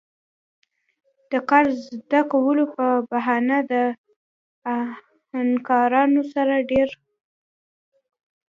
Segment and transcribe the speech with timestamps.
[1.31, 3.73] د کار زده کولو پۀ بهانه د
[4.75, 7.01] آهنګرانو سره دېره کړل